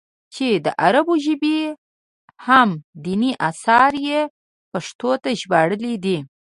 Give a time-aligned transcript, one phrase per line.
[0.33, 2.69] چې د عربي ژبې اهم
[3.05, 4.19] ديني اثار ئې
[4.71, 6.17] پښتو ته ژباړلي دي